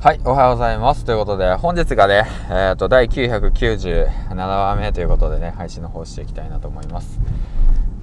[0.00, 1.04] はい、おはようございます。
[1.04, 7.18] ということで、本日がね、えっ、ー、と、第997話目ということでね、配信の方していきたいなと思います。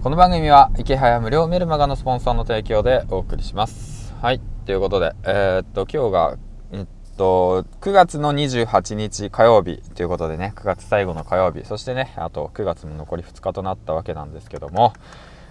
[0.04, 4.14] この番組は、池早無料メルマガのスポンサーの提供でお送りします。
[4.22, 6.38] はい、ということで、えっ、ー、と、今日が、
[6.74, 6.86] えっ
[7.16, 14.92] と、9月の28日火曜日ということでね、9月最後の火曜日、そしてね、あと9月も残り2日となったわけなんですけども、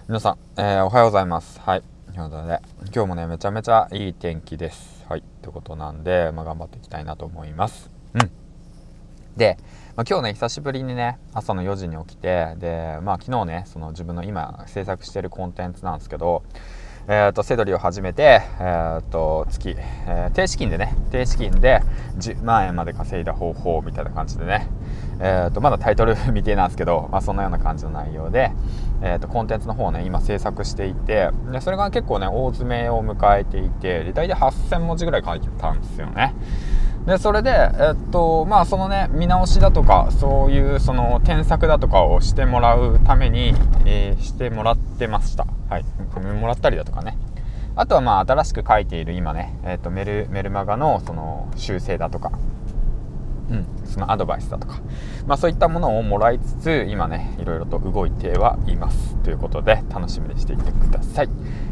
[0.07, 1.59] 皆さん、えー、おはようございます。
[1.59, 1.83] はい。
[2.13, 2.61] ということで、
[2.93, 4.94] 今日もね、めちゃめちゃいい天気です。
[5.07, 5.19] はい。
[5.19, 7.91] ってことなんで、まあ、頑張っていきたいなと思います。
[8.15, 8.31] うん。
[9.37, 9.59] で、
[9.95, 16.41] まあ、今日ね、久しぶりにね、朝の4時に起きて、で、まあ、昨日ね、その自分の今制作してるコンテンツなんですけど、
[17.07, 21.81] えーと、セドリを始めて、えーと、月、えー、低資金でね低資金で
[22.17, 24.67] 10万円まで稼いだ方法みたいな感じでね、
[25.19, 28.51] えーと、まだタイトル未定なんですけど、まあ、そんなような感じの内容で、
[29.03, 36.33] えー、とコンテンツの方をね今制作していてでそれが結構ね大詰めを迎えていて大体8000文字ぐらい書いてたんですよね。
[37.05, 43.53] でそれで、えっとまあ、そのね見直しだとかそういうその添削だとかをしてもらうために、
[43.85, 45.85] えー、してもらってましたはい
[46.33, 47.17] もらったりだとかね。
[47.75, 52.31] あとはまあ新しく書いている今ね、えっとメルメルマガのその修正だとか。
[53.47, 54.81] うん、そのアドバイスだとか、
[55.27, 61.29] まあ、そういったものをもらいつつ今ねいろいろと動いてはいますということで楽しみにしていてください。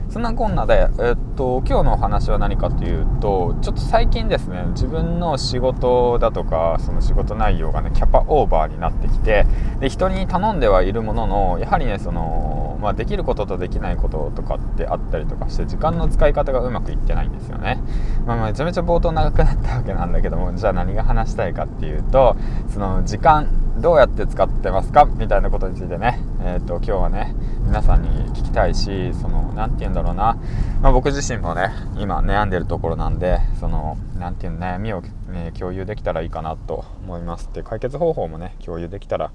[0.09, 9.47] そんなこんなで、えっと、今日のお話は何かというとちょっと最近ですね自分の仕事だとかその仕事内容がねキャパオーバーになってきて
[9.79, 17.81] で人に頼んではいるもののやはりねその、まあ、できることとできないこととかってあったりとかして時間の使い方がうまくいってないんですよね、
[18.27, 22.35] まあ、めちゃめちゃ冒頭長くなったわけなんだけどもじゃあ何が話したいかっていうと
[22.67, 23.47] その時間
[23.79, 27.33] どうやって使ってますかみたいなことについてね、えーと、今日はね
[27.65, 30.37] 皆さんに聞きたいしその何て言うんだろうな、
[30.81, 39.31] まあ、僕自身もね今悩んでるところなんでその何て言うの悩みを、ね、共有できたらいいかなと思いますで解決方法もね共有できたら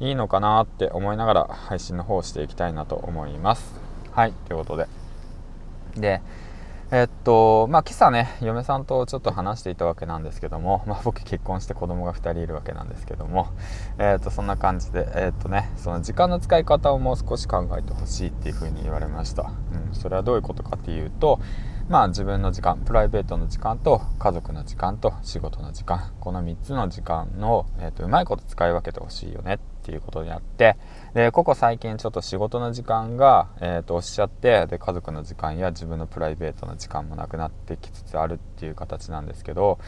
[0.00, 3.74] いいのかなって思いながら配信の方していきたいなと思います。
[4.12, 4.88] はいということで。
[5.96, 6.22] で
[6.90, 13.48] えっとまあ今朝ね嫁さんとちょっと話していたわけなんですけども、まあ、僕結婚して子供が2人いるわけなんですけども、
[13.98, 21.38] えっとそんな感じでえっとねその時間の使い方をもう少し考えてほしいっていうふうに言われました、うん、それはどういうことかっていうと
[21.90, 30.76] まあ自分の時間プライベートの時間と家族の時間と仕事の時間この3つの時間の、えーと、うまいこと使い分けてほしいよねっていうことにあって
[31.14, 39.80] でここ最近ちょっと仕事の時間が、えーと、押しゃってで家族の時間や自分のプライベートの時間もなくなってきつつあるっていう形なんですけど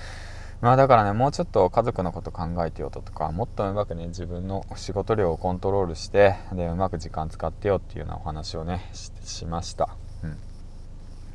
[0.60, 8.90] まあだからねもうちょっと家族のこと考えてよとかもっとうまくね自分の仕事量をコントロールしてでうまく時間使ってよっていうようなお話をね
[9.22, 9.96] しました。
[10.24, 10.51] うん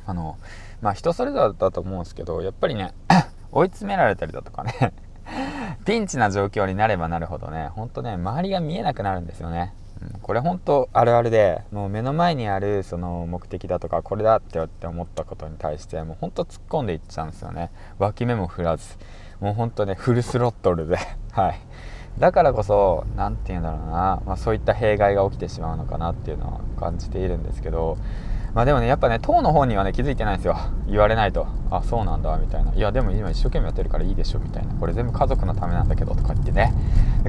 [0.08, 0.38] あの
[0.80, 2.94] まあ人それぞれだと思うんですけどやっぱりね
[3.52, 4.92] 追い詰められたりだとかね
[5.84, 9.74] ピンチな状況になればなるほどね、ほんとね、周りが見えなくなるんですよね。
[10.00, 17.70] うん、これ本当あるあるで、もう目の前にあるその目的だとか、これだってって思ったことに対して、もうほんと突っ込んでいっちゃうんですよね。
[17.98, 18.96] 脇目も振らず。
[19.40, 20.98] もうほんとね、フルスロットルで。
[21.32, 21.60] はい。
[22.18, 27.96] だからこそ、何て言うんだろうな、まあ、そういった弊害が起きてしまうのかなっていうのは感じているんですけど、
[28.58, 30.56] まあでもね、やっぱね、当の方にはね、気づいてないんですよ。
[30.88, 31.46] 言われないと。
[31.70, 32.74] あ、そうなんだ、みたいな。
[32.74, 34.74] いや、でも今一生懸命やってるからいいでしょ、みたいな。
[34.74, 36.74] これ全部家族のためなんだけど、とか言ってね。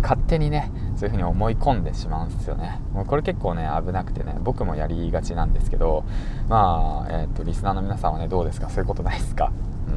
[0.02, 2.82] 勝手にね、そういう風に思い込んでしまうんですよね。
[2.94, 6.04] もうこれ結構ね、危なくてね、僕もやりがちなんですけど、
[6.48, 8.68] まあ、えっ、ー、と、リスナーの皆さんはね、どうですか？
[8.68, 9.52] そういうことないですか？
[9.88, 9.92] う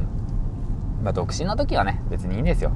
[1.01, 1.03] ん。
[1.03, 2.71] まあ、独身の時はね、別にいいんですよ。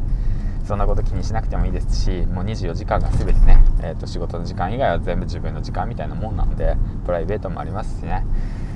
[0.67, 8.25] そんなこと気にしなくてもいいですしもう24時間が全てね、えーと、仕事の時間以外は全部自分の時間みたいなもんなのでプライベートもありますしね、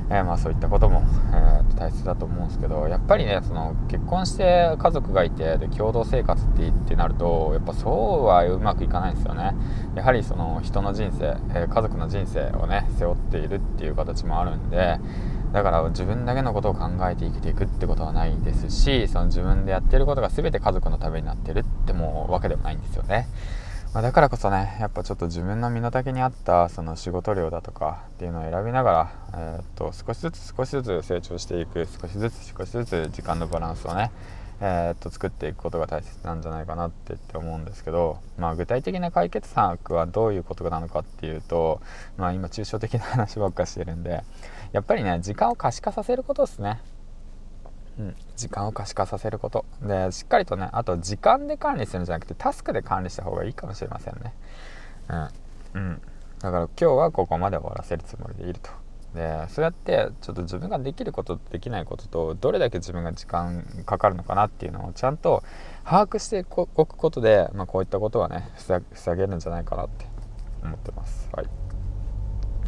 [0.10, 1.04] えー、まあ、そういったことも、
[1.34, 1.51] えー
[1.82, 9.56] 大切だと思うんですけどやっぱりねその結婚して家族がいてで共同生活ってってなるとやっぱそうはうまくいかないんですよね。
[9.96, 15.00] やはりその人の人生、え、家族の人生をね背負っているっていう形もあるんで
[15.52, 23.28] だから自分だけのことを考えて生きていくってことはないですしその自分でやってることが全て家族のためになってるってもうわけでもないんですよね、
[23.94, 34.12] まあ、だからこそねやっぱちょっと自分の身の丈に合ったその仕事量だとかっていうのを選びながら、えー、っと少しずつ少しずつ成長していく少しずつ少しずつ時間のバランスをね
[34.62, 41.82] えー、っと作っていくことが大切なんじゃないかなってって思うんですけど、まあ、具体的な解決策はどういうことなのかっていうと、
[42.16, 44.24] まあ、今抽象的な話ばっかしてるんで
[44.72, 46.80] やっぱりね時間を可視化させることですね。
[48.02, 49.66] うん、時間を可視化させること。
[49.84, 54.34] でしっかりとねあと時間で管理するんじゃなくてタスクで管理した方がいいかもしれませんね。
[55.74, 56.02] うん、うん、
[56.40, 58.72] だから今日はここまで終わらせるつもりでいると。
[59.14, 65.44] でそうやってちょっと自分ができることできないこととどれだけ自分が時間かかるのかなっていうのをちゃんと
[65.84, 70.06] 把握しておくことで、まあ、こういったことはね防げるんじゃないかなって
[70.64, 71.30] 思ってます。
[71.34, 71.61] はい。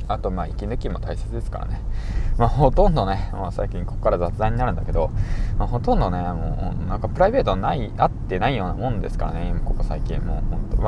[0.07, 1.81] あとまあ息抜きも大切ですからね、
[2.38, 5.11] まあ、ほとんどね、まあ、最近ここから雑談になるんだけど、
[5.57, 10.41] まあ、ほとんどねもうなんかプライベートないあってないようなもんですからねここ最近も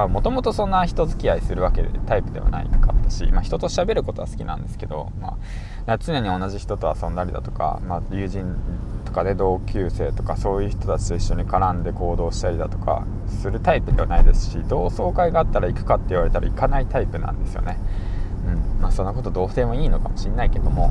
[0.08, 5.38] もともとそんな人付き合いするわけでタイプではないかったし、まあ、人と喋ることは好きなんですけど、ま
[5.88, 8.56] あ、常に同じ人と遊んだりだとか、まあ、友人
[9.06, 17.78] とかで同級生とかそういう人たちと一緒に絡んで行動したりだとかするタイプではないですし同窓会があったら行くかって言われたら行かないタイプなんですよね。
[18.46, 18.82] うん。
[18.82, 20.90] まあ、そんなことどうでもいいのかもしんないけども、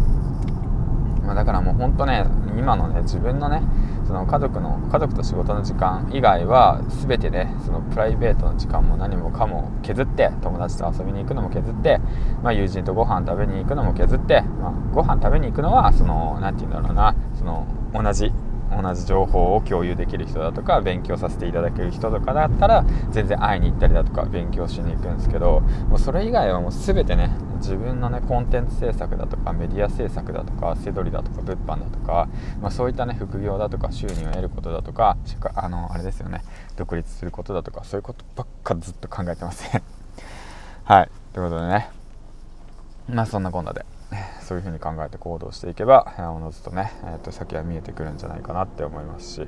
[1.25, 3.62] まあ、だからもうほんとね今のね自分のね
[4.06, 11.99] その家族の家族と仕事の時間以外は全てねそのプライベートの時間も何もかも削って友達と遊びに行くのも削って、
[12.43, 18.33] まあ、友人とご飯食べに行くのも削って、まあ、ご飯食べに行くのはその何て言うんだろうなその同じ
[18.81, 32.29] 同じ情報を共有できる人だとか勉強させていただける人とかだったら全然会いに行ったりだとか勉強しに行くんですけどもうそれ以外はもう全てね自分のねコンテンツ制作だとかメディア制作だとかセドリだとか物販だとか、
[32.61, 35.17] まあ、そういったね副業だとか収入を得ることだとか
[35.55, 36.43] あのあれですよね
[36.76, 39.82] 独立することだとかそういうことばっかずっと考えてますね。
[40.85, 41.11] はい。
[41.32, 41.88] ということでね。
[43.09, 43.87] まあそんなこんなで。
[44.44, 49.46] そういうふうに考えて行動していけばおのずとね、えー、と先は見えてくるんじゃないかなって思いますし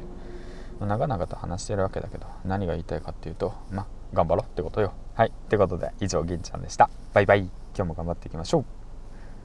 [0.80, 4.92] 長々と話してるわけだけど何が言いたいかっていうとまあ頑張ろうってことよ。
[5.14, 5.28] はい。
[5.28, 6.90] ってことで以上銀ちゃんでした。
[7.12, 7.50] バイバイ。
[7.76, 8.75] 今日も頑張っていきましょう。